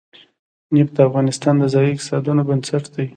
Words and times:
نفت 0.75 0.93
د 0.97 0.99
افغانستان 1.09 1.55
د 1.59 1.63
ځایي 1.73 1.91
اقتصادونو 1.93 2.41
بنسټ 2.49 2.83
دی. 2.95 3.05